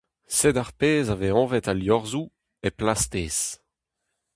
Sed 0.37 0.55
ar 0.63 0.71
pezh 0.79 1.13
a 1.13 1.15
vez 1.21 1.35
anvet 1.41 1.69
al 1.71 1.79
liorzhoù 1.81 2.25
«hep 2.63 2.77
lastez». 2.85 3.37